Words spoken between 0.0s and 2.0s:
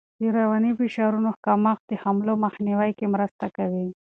د رواني فشارونو کمښت د